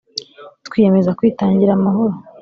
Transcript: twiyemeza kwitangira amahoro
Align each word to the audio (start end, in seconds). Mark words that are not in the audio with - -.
twiyemeza 0.67 1.15
kwitangira 1.17 1.71
amahoro 1.75 2.15